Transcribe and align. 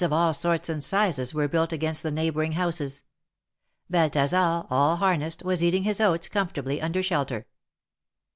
211 0.01 0.17
of 0.17 0.25
all 0.27 0.33
sorts 0.33 0.67
and 0.67 0.83
sizes 0.83 1.31
were 1.31 1.47
built 1.47 1.71
against 1.71 2.01
the 2.01 2.09
neighboring 2.09 2.53
houses. 2.53 3.03
Balthasar, 3.87 4.65
all 4.71 4.95
harnessed, 4.95 5.43
was 5.43 5.63
eating 5.63 5.83
his 5.83 6.01
oats 6.01 6.27
comfortably 6.27 6.81
under 6.81 7.03
shelter. 7.03 7.45